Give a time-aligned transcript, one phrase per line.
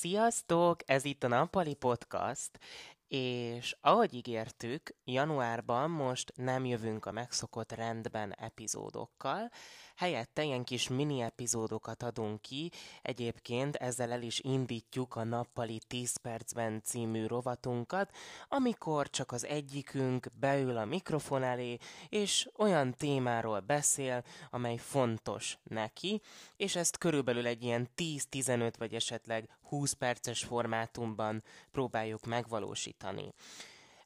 [0.00, 0.80] Sziasztok!
[0.86, 2.58] Ez itt a Nappali Podcast,
[3.08, 9.50] és ahogy ígértük, januárban most nem jövünk a megszokott rendben epizódokkal,
[9.98, 12.70] helyette ilyen kis mini epizódokat adunk ki,
[13.02, 18.14] egyébként ezzel el is indítjuk a nappali 10 percben című rovatunkat,
[18.48, 21.76] amikor csak az egyikünk beül a mikrofon elé,
[22.08, 26.22] és olyan témáról beszél, amely fontos neki,
[26.56, 33.32] és ezt körülbelül egy ilyen 10-15 vagy esetleg 20 perces formátumban próbáljuk megvalósítani.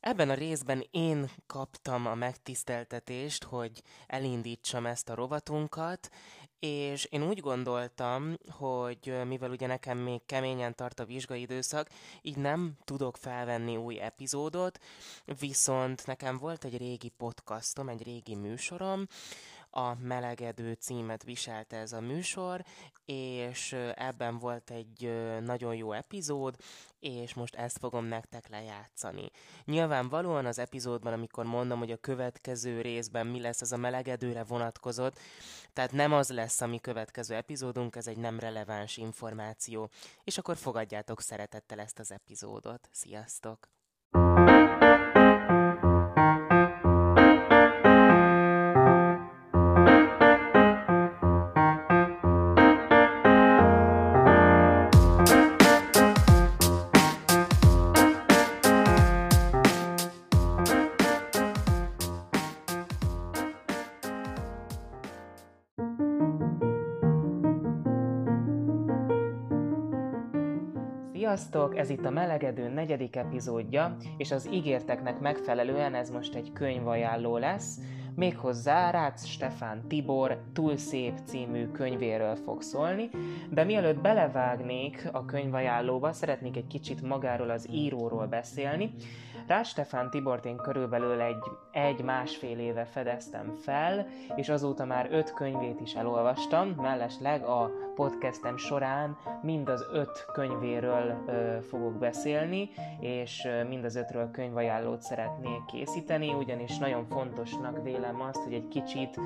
[0.02, 6.10] Ebben a részben én kaptam a megtiszteltetést, hogy elindítsam ezt a rovatunkat,
[6.58, 11.88] és én úgy gondoltam, hogy mivel ugye nekem még keményen tart a vizsgai időszak,
[12.22, 14.80] így nem tudok felvenni új epizódot,
[15.38, 19.06] viszont nekem volt egy régi podcastom, egy régi műsorom,
[19.74, 22.64] a Melegedő címet viselte ez a műsor,
[23.04, 26.56] és ebben volt egy nagyon jó epizód,
[26.98, 29.30] és most ezt fogom nektek lejátszani.
[29.64, 35.18] Nyilvánvalóan az epizódban, amikor mondom, hogy a következő részben mi lesz, az a melegedőre vonatkozott,
[35.72, 39.90] tehát nem az lesz a mi következő epizódunk, ez egy nem releváns információ,
[40.24, 42.88] és akkor fogadjátok szeretettel ezt az epizódot.
[42.90, 43.68] Sziasztok!
[71.32, 71.78] Sziasztok!
[71.78, 77.78] Ez itt a Melegedő negyedik epizódja, és az ígérteknek megfelelően ez most egy könyvajánló lesz,
[78.14, 83.10] méghozzá Rácz Stefán Tibor Túl szép című könyvéről fog szólni,
[83.50, 88.94] de mielőtt belevágnék a könyvajánlóba, szeretnék egy kicsit magáról az íróról beszélni,
[89.46, 94.06] Rá Stefán Tibort én körülbelül egy, egy-másfél éve fedeztem fel,
[94.36, 101.22] és azóta már öt könyvét is elolvastam, mellesleg a podcastem során mind az öt könyvéről
[101.26, 108.44] ö, fogok beszélni, és mind az ötről könyvajánlót szeretnék készíteni, ugyanis nagyon fontosnak vélem azt,
[108.44, 109.20] hogy egy kicsit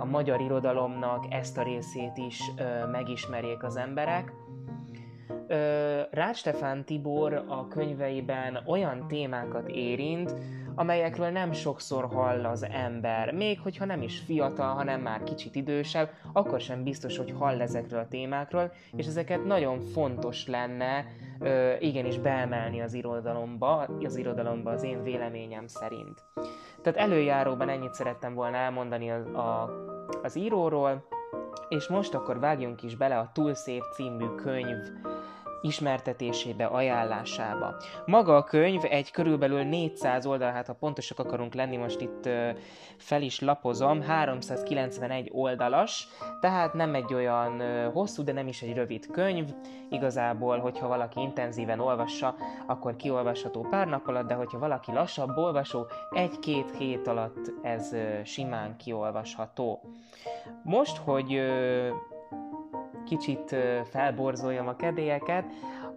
[0.00, 2.40] a magyar irodalomnak ezt a részét is
[2.90, 4.32] megismerjék az emberek,
[6.10, 10.34] Rácz Stefán Tibor a könyveiben olyan témákat érint,
[10.74, 13.32] amelyekről nem sokszor hall az ember.
[13.32, 18.00] Még hogyha nem is fiatal, hanem már kicsit idősebb, akkor sem biztos, hogy hall ezekről
[18.00, 21.04] a témákról, és ezeket nagyon fontos lenne
[21.40, 26.24] ö, igenis beemelni az irodalomba, az irodalomba az én véleményem szerint.
[26.84, 29.70] Tehát előjáróban ennyit szerettem volna elmondani a, a,
[30.22, 31.04] az íróról,
[31.68, 34.76] és most akkor vágjunk is bele a Túl szép című könyv
[35.64, 37.76] ismertetésébe, ajánlásába.
[38.06, 42.28] Maga a könyv egy körülbelül 400 oldal, hát ha pontosak akarunk lenni, most itt
[42.96, 46.08] fel is lapozom, 391 oldalas,
[46.40, 49.48] tehát nem egy olyan hosszú, de nem is egy rövid könyv.
[49.90, 52.34] Igazából, hogyha valaki intenzíven olvassa,
[52.66, 58.76] akkor kiolvasható pár nap alatt, de hogyha valaki lassabb olvasó, egy-két hét alatt ez simán
[58.76, 59.80] kiolvasható.
[60.62, 61.40] Most, hogy
[63.04, 63.56] kicsit
[63.90, 65.44] felborzoljam a kedélyeket,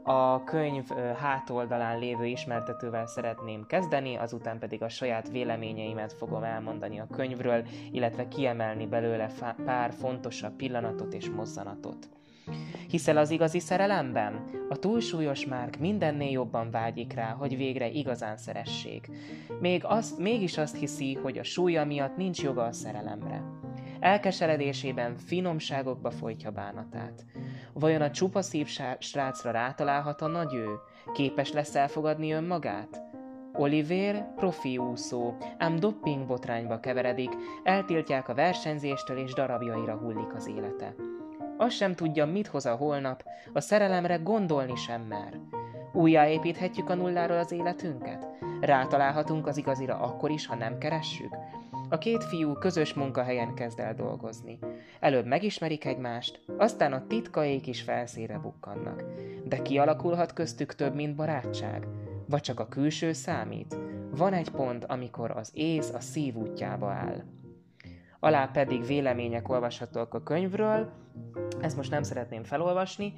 [0.03, 0.87] a könyv
[1.21, 8.27] hátoldalán lévő ismertetővel szeretném kezdeni, azután pedig a saját véleményeimet fogom elmondani a könyvről, illetve
[8.27, 9.29] kiemelni belőle
[9.65, 12.09] pár fontosabb pillanatot és mozzanatot.
[12.89, 14.49] Hiszel az igazi szerelemben?
[14.69, 19.09] A túlsúlyos Márk mindennél jobban vágyik rá, hogy végre igazán szeressék.
[19.59, 23.43] Még azt, mégis azt hiszi, hogy a súlya miatt nincs joga a szerelemre.
[23.99, 27.25] Elkeseredésében finomságokba folytja bánatát.
[27.73, 28.67] Vajon a csupa szív
[28.99, 30.67] srácra rátalálhat a nagy ő?
[31.13, 33.01] Képes lesz elfogadni önmagát?
[33.53, 37.29] Oliver profi úszó, ám dopping botrányba keveredik,
[37.63, 40.95] eltiltják a versenyzéstől és darabjaira hullik az élete.
[41.57, 45.39] Azt sem tudja, mit hoz a holnap, a szerelemre gondolni sem mer.
[45.93, 48.27] Újjáépíthetjük a nulláról az életünket?
[48.61, 51.35] Rátalálhatunk az igazira akkor is, ha nem keressük?
[51.89, 54.59] A két fiú közös munkahelyen kezd el dolgozni.
[54.99, 59.03] Előbb megismerik egymást, aztán a titkaik is felszére bukkannak.
[59.45, 61.87] De kialakulhat köztük több, mint barátság?
[62.25, 63.77] Vagy csak a külső számít?
[64.09, 67.23] Van egy pont, amikor az ész a szív útjába áll
[68.19, 70.89] alá pedig vélemények olvashatók a könyvről,
[71.61, 73.13] ezt most nem szeretném felolvasni,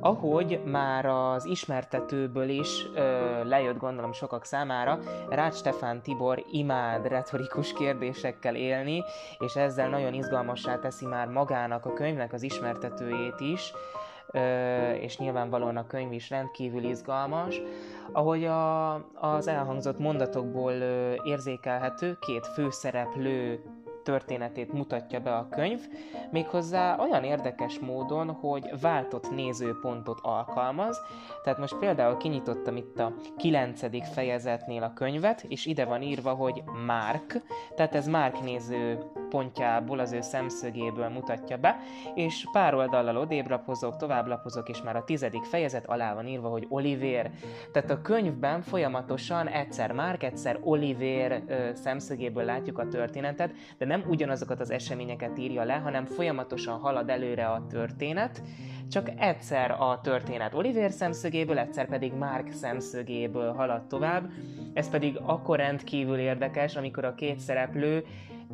[0.00, 4.98] ahogy már az ismertetőből is ö, lejött gondolom sokak számára,
[5.28, 9.02] Rács Stefán Tibor imád retorikus kérdésekkel élni,
[9.38, 13.72] és ezzel nagyon izgalmassá teszi már magának a könyvnek az ismertetőjét is,
[15.00, 17.60] és nyilvánvalóan a könyv is rendkívül izgalmas.
[18.12, 20.72] Ahogy a, az elhangzott mondatokból
[21.24, 23.62] érzékelhető, két főszereplő
[24.04, 25.80] történetét mutatja be a könyv,
[26.30, 31.00] méghozzá olyan érdekes módon, hogy váltott nézőpontot alkalmaz.
[31.44, 34.12] Tehát most például kinyitottam itt a 9.
[34.12, 37.42] fejezetnél a könyvet, és ide van írva, hogy Mark,
[37.74, 38.98] tehát ez Mark néző
[39.34, 41.76] pontjából, az ő szemszögéből mutatja be,
[42.14, 47.30] és pár oldallal odébrapozok, továbblapozok, és már a tizedik fejezet alá van írva, hogy Oliver.
[47.72, 54.04] Tehát a könyvben folyamatosan egyszer Mark, egyszer Oliver ö, szemszögéből látjuk a történetet, de nem
[54.08, 58.42] ugyanazokat az eseményeket írja le, hanem folyamatosan halad előre a történet,
[58.90, 64.30] csak egyszer a történet Oliver szemszögéből, egyszer pedig Mark szemszögéből halad tovább.
[64.72, 68.04] Ez pedig akkor rendkívül érdekes, amikor a két szereplő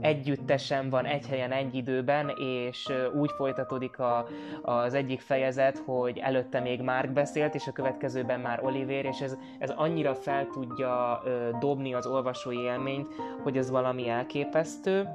[0.01, 4.27] együttesen van egy helyen egy időben, és úgy folytatódik a,
[4.63, 9.37] az egyik fejezet, hogy előtte még Mark beszélt, és a következőben már Oliver, és ez,
[9.59, 11.23] ez annyira fel tudja
[11.61, 13.07] dobni az olvasói élményt,
[13.43, 15.09] hogy ez valami elképesztő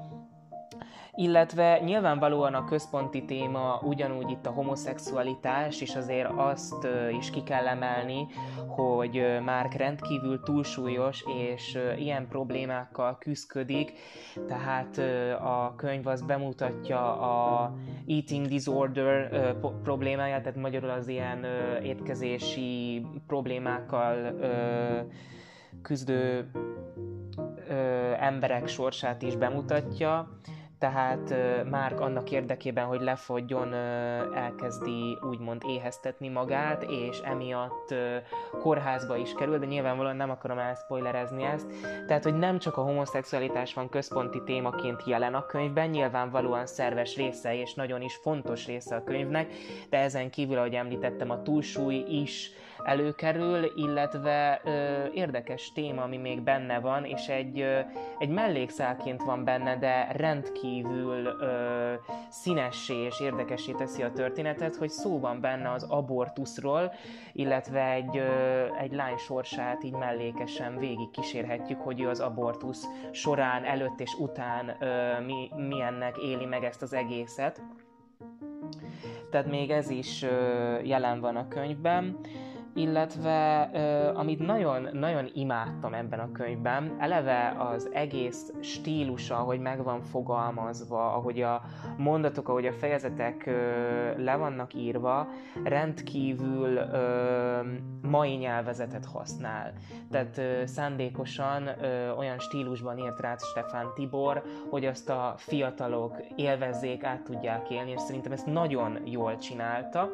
[1.15, 6.87] illetve nyilvánvalóan a központi téma ugyanúgy itt a homoszexualitás, és azért azt
[7.19, 8.27] is ki kell emelni,
[8.67, 13.93] hogy már rendkívül túlsúlyos, és ilyen problémákkal küzdik,
[14.47, 14.97] tehát
[15.39, 17.73] a könyv az bemutatja a
[18.07, 21.45] eating disorder problémáját, tehát magyarul az ilyen
[21.83, 24.35] étkezési problémákkal
[25.81, 26.49] küzdő
[28.19, 30.27] emberek sorsát is bemutatja,
[30.79, 31.33] tehát
[31.69, 33.73] Márk annak érdekében, hogy lefogjon,
[34.33, 37.93] elkezdi úgymond éheztetni magát, és emiatt
[38.59, 41.67] kórházba is kerül, de nyilvánvalóan nem akarom elspoilerezni ezt.
[42.07, 47.55] Tehát, hogy nem csak a homoszexualitás van központi témaként jelen a könyvben, nyilvánvalóan szerves része
[47.55, 49.53] és nagyon is fontos része a könyvnek,
[49.89, 52.51] de ezen kívül, ahogy említettem, a túlsúly is
[52.85, 57.79] előkerül, illetve ö, érdekes téma, ami még benne van, és egy, ö,
[58.19, 61.93] egy mellékszálként van benne, de rendkívül ö,
[62.29, 66.93] színessé és érdekessé teszi a történetet, hogy szó van benne az abortuszról,
[67.33, 73.63] illetve egy, ö, egy lány sorsát így mellékesen végig kísérhetjük, hogy ő az abortusz során,
[73.63, 77.61] előtt és után ö, mi, milyennek éli meg ezt az egészet.
[79.29, 82.17] Tehát még ez is ö, jelen van a könyvben
[82.75, 83.61] illetve
[84.15, 91.13] amit nagyon, nagyon imádtam ebben a könyvben, eleve az egész stílusa, ahogy meg van fogalmazva,
[91.13, 91.61] ahogy a
[91.97, 93.45] mondatok, ahogy a fejezetek
[94.17, 95.27] le vannak írva,
[95.63, 96.79] rendkívül
[98.01, 99.73] mai nyelvezetet használ.
[100.11, 101.69] Tehát szándékosan
[102.17, 108.01] olyan stílusban írt rá Stefán Tibor, hogy azt a fiatalok élvezzék, át tudják élni, és
[108.01, 110.09] szerintem ezt nagyon jól csinálta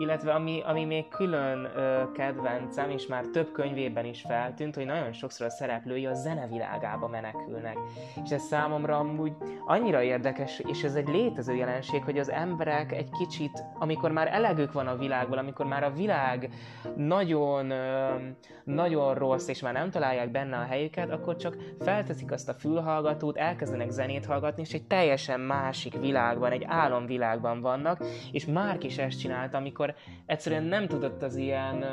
[0.00, 5.12] illetve ami, ami még külön ö, kedvencem, és már több könyvében is feltűnt, hogy nagyon
[5.12, 7.76] sokszor a szereplői a zenevilágába menekülnek.
[8.24, 9.32] És ez számomra amúgy
[9.66, 14.72] annyira érdekes, és ez egy létező jelenség, hogy az emberek egy kicsit, amikor már elegük
[14.72, 16.50] van a világból, amikor már a világ
[16.96, 18.14] nagyon, ö,
[18.64, 23.36] nagyon rossz, és már nem találják benne a helyüket, akkor csak felteszik azt a fülhallgatót,
[23.36, 29.18] elkezdenek zenét hallgatni, és egy teljesen másik világban, egy álomvilágban vannak, és már is ezt
[29.20, 29.89] csinálta, amikor
[30.26, 31.84] egyszerűen nem tudott az ilyen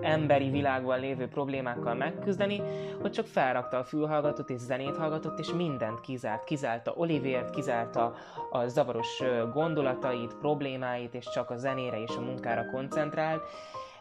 [0.00, 2.62] emberi világban lévő problémákkal megküzdeni,
[3.00, 6.44] hogy csak felrakta a fülhallgatót és zenét hallgatott, és mindent kizárt.
[6.44, 8.14] Kizárta Olivért, kizárta
[8.50, 13.42] a zavaros gondolatait, problémáit, és csak a zenére és a munkára koncentrált.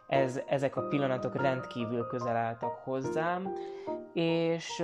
[0.08, 3.54] Ez, ezek a pillanatok rendkívül közel álltak hozzám,
[4.14, 4.84] és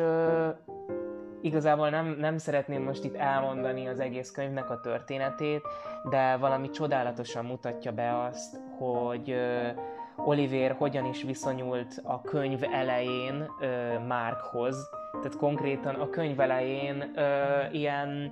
[1.41, 5.61] igazából nem, nem szeretném most itt elmondani az egész könyvnek a történetét,
[6.09, 9.35] de valami csodálatosan mutatja be azt, hogy
[10.15, 13.49] Oliver hogyan is viszonyult a könyv elején
[14.07, 14.89] Markhoz.
[15.11, 17.13] Tehát konkrétan a könyv elején
[17.71, 18.31] ilyen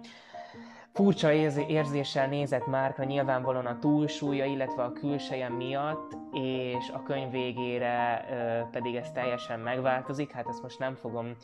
[0.96, 1.32] furcsa
[1.68, 8.70] érzéssel nézett Márkra nyilvánvalóan a túlsúlya, illetve a külseje miatt, és a könyv végére ö,
[8.72, 11.36] pedig ez teljesen megváltozik, hát ezt most nem fogom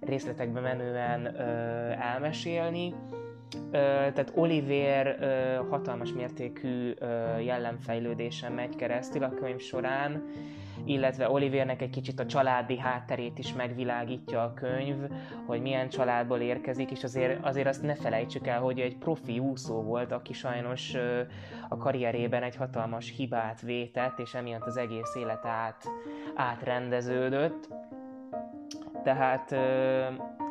[0.00, 1.40] részletekbe menően ö,
[1.90, 2.94] elmesélni.
[3.70, 5.18] Tehát Oliver
[5.70, 6.94] hatalmas mértékű
[7.40, 10.22] jellemfejlődésen megy keresztül a könyv során,
[10.84, 14.96] illetve Olivernek egy kicsit a családi hátterét is megvilágítja a könyv,
[15.46, 19.82] hogy milyen családból érkezik, és azért, azért azt ne felejtsük el, hogy egy profi úszó
[19.82, 20.94] volt, aki sajnos
[21.68, 25.84] a karrierében egy hatalmas hibát vétett, és emiatt az egész élet át,
[26.34, 27.68] átrendeződött.
[29.04, 29.56] Tehát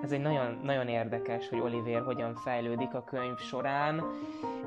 [0.04, 4.04] ez egy nagyon, nagyon érdekes, hogy Oliver hogyan fejlődik a könyv során,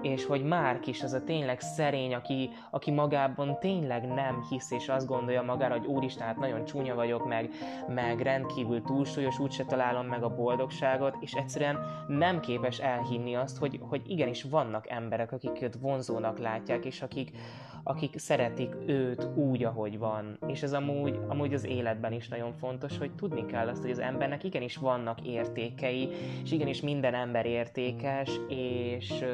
[0.02, 4.88] és hogy Márk is az a tényleg szerény, aki, aki magában tényleg nem hisz, és
[4.88, 7.50] azt gondolja magára, hogy úristen, hát nagyon csúnya vagyok, meg,
[7.88, 13.80] meg rendkívül túlsúlyos, úgyse találom meg a boldogságot, és egyszerűen nem képes elhinni azt, hogy,
[13.82, 17.30] hogy igenis vannak emberek, akik őt vonzónak látják, és akik,
[17.82, 20.38] akik szeretik őt úgy, ahogy van.
[20.46, 23.98] És ez amúgy, amúgy az életben is nagyon fontos, hogy tudni kell azt, hogy az
[23.98, 26.08] embernek igenis vannak értékei,
[26.42, 29.24] és igenis minden ember értékes, és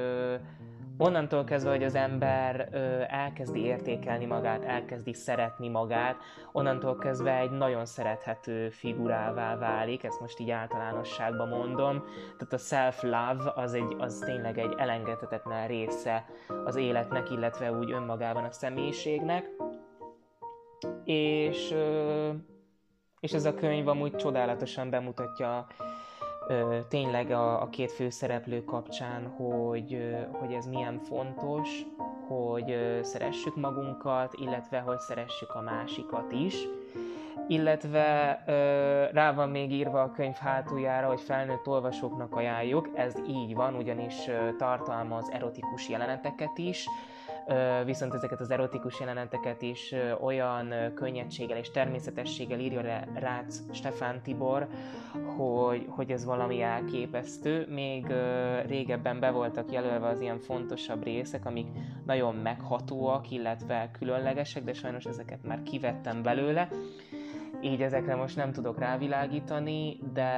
[0.98, 6.16] onnantól kezdve, hogy az ember ö, elkezdi értékelni magát, elkezdi szeretni magát,
[6.52, 12.04] onnantól kezdve egy nagyon szerethető figurává válik, ezt most így általánosságban mondom.
[12.38, 16.24] Tehát a self-love az, egy, az tényleg egy elengedhetetlen része
[16.64, 19.50] az életnek, illetve úgy önmagában a személyiségnek.
[21.04, 22.30] És, ö,
[23.20, 25.66] és ez a könyv amúgy csodálatosan bemutatja
[26.88, 31.68] tényleg a, a két főszereplő kapcsán, hogy, hogy ez milyen fontos,
[32.28, 36.54] hogy szeressük magunkat, illetve hogy szeressük a másikat is.
[37.48, 38.42] Illetve
[39.12, 44.14] rá van még írva a könyv hátuljára, hogy felnőtt olvasóknak ajánljuk, ez így van, ugyanis
[44.58, 46.86] tartalmaz erotikus jeleneteket is,
[47.84, 54.66] viszont ezeket az erotikus jeleneteket is olyan könnyedséggel és természetességgel írja le Rácz Stefán Tibor,
[55.36, 57.66] hogy, hogy ez valami elképesztő.
[57.68, 58.06] Még
[58.66, 61.66] régebben be voltak jelölve az ilyen fontosabb részek, amik
[62.06, 66.68] nagyon meghatóak, illetve különlegesek, de sajnos ezeket már kivettem belőle.
[67.60, 70.32] Így ezekre most nem tudok rávilágítani, de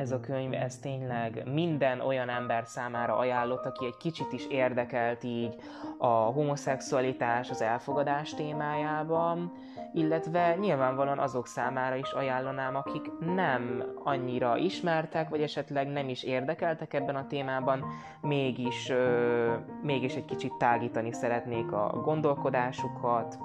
[0.00, 5.24] ez a könyv, ez tényleg minden olyan ember számára ajánlott, aki egy kicsit is érdekelt
[5.24, 5.54] így
[5.98, 9.52] a homoszexualitás, az elfogadás témájában,
[9.94, 16.92] illetve nyilvánvalóan azok számára is ajánlanám, akik nem annyira ismertek, vagy esetleg nem is érdekeltek
[16.92, 17.84] ebben a témában,
[18.20, 23.38] mégis, ö, mégis egy kicsit tágítani szeretnék a gondolkodásukat,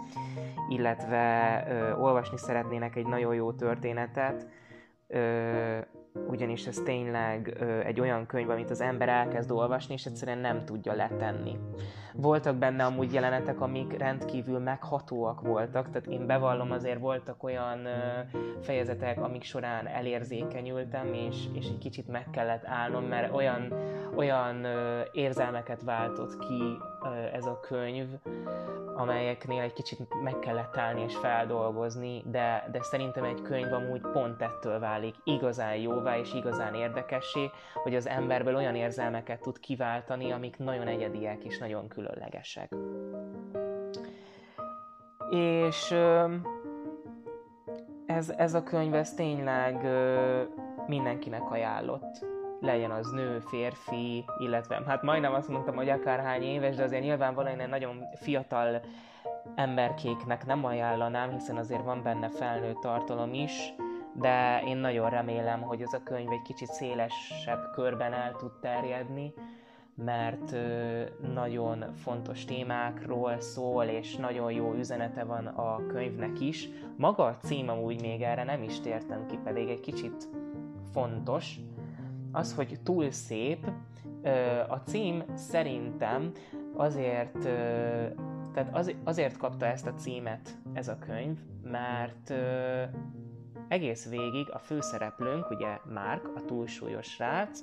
[0.70, 4.48] illetve ö, olvasni szeretnének egy nagyon jó történetet,
[5.08, 5.78] ö,
[6.28, 10.94] ugyanis ez tényleg egy olyan könyv, amit az ember elkezd olvasni, és egyszerűen nem tudja
[10.94, 11.58] letenni.
[12.18, 17.88] Voltak benne amúgy jelenetek, amik rendkívül meghatóak voltak, tehát én bevallom azért voltak olyan
[18.62, 23.74] fejezetek, amik során elérzékenyültem, és, és egy kicsit meg kellett állnom, mert olyan,
[24.16, 24.66] olyan
[25.12, 26.78] érzelmeket váltott ki
[27.34, 28.08] ez a könyv,
[28.96, 34.42] amelyeknél egy kicsit meg kellett állni és feldolgozni, de, de szerintem egy könyv amúgy pont
[34.42, 35.16] ettől válik.
[35.24, 41.44] Igazán jóvá és igazán érdekessé, hogy az emberből olyan érzelmeket tud kiváltani, amik nagyon egyediek
[41.44, 42.76] és nagyon különlegesek.
[45.30, 45.92] És
[48.06, 49.88] ez, ez a könyv, ez tényleg
[50.88, 52.26] mindenkinek ajánlott
[52.62, 57.60] legyen az nő, férfi, illetve hát majdnem azt mondtam, hogy akárhány éves, de azért nyilvánvalóan
[57.60, 58.82] egy nagyon fiatal
[59.56, 63.74] emberkéknek nem ajánlanám, hiszen azért van benne felnőtt tartalom is,
[64.14, 69.34] de én nagyon remélem, hogy ez a könyv egy kicsit szélesebb körben el tud terjedni,
[69.96, 70.56] mert
[71.34, 76.70] nagyon fontos témákról szól, és nagyon jó üzenete van a könyvnek is.
[76.98, 80.30] Maga a cím amúgy még erre nem is tértem ki, pedig egy kicsit
[80.92, 81.60] fontos,
[82.32, 83.72] az, hogy túl szép,
[84.68, 86.32] a cím szerintem
[86.74, 87.40] azért,
[88.54, 92.34] tehát azért kapta ezt a címet ez a könyv, mert
[93.68, 97.60] egész végig a főszereplőnk, ugye Márk, a túlsúlyos srác,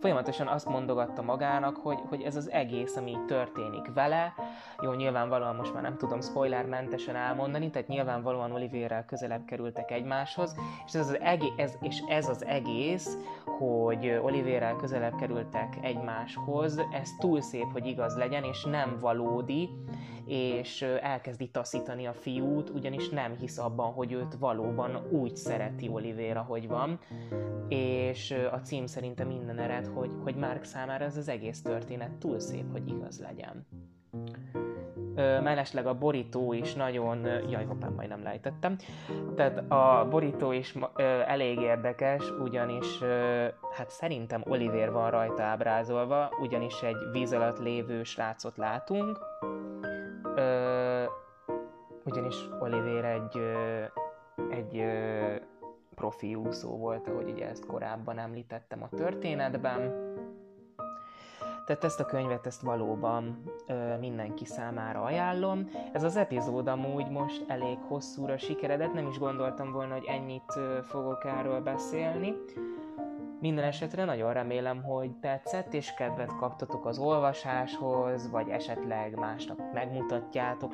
[0.00, 4.34] folyamatosan azt mondogatta magának, hogy, hogy ez az egész, ami történik vele,
[4.82, 10.94] jó, nyilvánvalóan most már nem tudom spoilermentesen elmondani, tehát nyilvánvalóan Olivérrel közelebb kerültek egymáshoz, és
[10.94, 13.16] ez az, egész, ez, és ez az egész,
[13.58, 19.70] hogy Olivérrel közelebb kerültek egymáshoz, ez túl szép, hogy igaz legyen, és nem valódi,
[20.26, 26.40] és elkezdi taszítani a fiút, ugyanis nem hisz abban, hogy őt valóban úgy szereti Olivéra,
[26.40, 26.98] hogy van,
[27.68, 32.38] és a cím szerintem minden ered, hogy, hogy Mark számára ez az egész történet túl
[32.40, 33.66] szép, hogy igaz legyen.
[35.42, 38.76] mellesleg a borító is nagyon, jaj, hoppán majdnem lejtettem,
[39.34, 40.74] tehát a borító is
[41.26, 42.98] elég érdekes, ugyanis
[43.72, 49.18] hát szerintem Oliver van rajta ábrázolva, ugyanis egy víz alatt lévő srácot látunk,
[50.36, 51.04] Ö,
[52.04, 53.40] ugyanis Oliver egy,
[54.50, 54.84] egy
[55.94, 60.04] profi úszó volt, ahogy ugye ezt korábban említettem a történetben.
[61.66, 65.70] Tehát ezt a könyvet, ezt valóban ö, mindenki számára ajánlom.
[65.92, 70.78] Ez az epizód amúgy most elég hosszúra sikeredett, nem is gondoltam volna, hogy ennyit ö,
[70.82, 72.34] fogok erről beszélni.
[73.40, 80.72] Minden esetre nagyon remélem, hogy tetszett és kedvet kaptatok az olvasáshoz, vagy esetleg másnak megmutatjátok,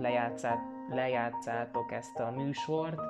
[0.88, 3.00] lejátszátok ezt a műsort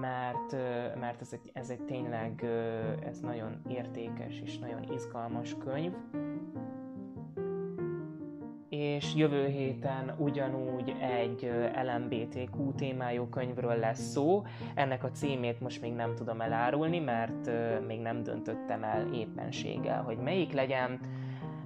[0.00, 0.52] mert,
[1.00, 2.44] mert ez, egy, ez egy tényleg
[3.06, 5.92] ez nagyon értékes és nagyon izgalmas könyv.
[8.94, 11.50] És jövő héten ugyanúgy egy
[11.84, 14.44] LMBTQ témájú könyvről lesz szó.
[14.74, 17.50] Ennek a címét most még nem tudom elárulni, mert
[17.86, 21.00] még nem döntöttem el éppenséggel, hogy melyik legyen,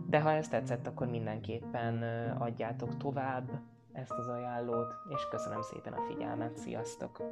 [0.07, 2.03] de ha ez tetszett, akkor mindenképpen
[2.39, 3.51] adjátok tovább
[3.93, 7.23] ezt az ajánlót, és köszönöm szépen a figyelmet, sziasztok!